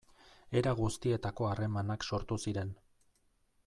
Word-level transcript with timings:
Era 0.61 0.73
guztietako 0.79 1.49
harremanak 1.51 2.09
sortu 2.11 2.43
ziren. 2.47 2.77